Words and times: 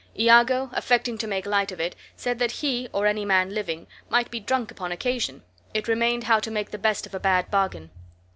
Iago, 0.17 0.71
affecting 0.73 1.19
to 1.19 1.27
make 1.27 1.45
light 1.45 1.71
of 1.71 1.79
it, 1.79 1.95
said 2.15 2.39
that 2.39 2.49
he, 2.53 2.89
or 2.91 3.05
any 3.05 3.23
man 3.23 3.51
living, 3.53 3.85
might 4.09 4.31
be 4.31 4.39
drunk 4.39 4.71
upon 4.71 4.91
occasion; 4.91 5.43
it 5.75 5.87
remained 5.87 6.27
now 6.27 6.39
to 6.39 6.49
make 6.49 6.71
the 6.71 6.79
best 6.79 7.05
of 7.05 7.13
a 7.13 7.19
bad 7.19 7.51
bargain. 7.51 7.91